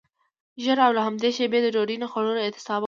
[0.63, 2.79] ژر او له همدې شیبې د ډوډۍ نه خوړلو اعتصاب وکړئ.